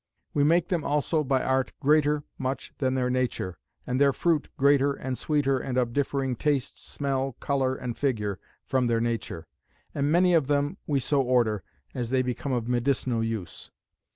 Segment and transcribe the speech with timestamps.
[0.33, 4.93] We make them also by art greater much than their nature; and their fruit greater
[4.93, 9.45] and sweeter and of differing taste, smell, colour, and figure, from their nature.
[9.93, 11.61] And many of them we so order,
[11.93, 13.69] as they become of medicinal use.